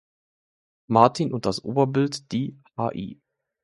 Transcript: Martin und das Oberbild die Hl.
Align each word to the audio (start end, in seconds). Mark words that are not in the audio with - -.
Martin 0.87 1.31
und 1.31 1.45
das 1.45 1.63
Oberbild 1.63 2.31
die 2.31 2.57
Hl. 2.75 3.21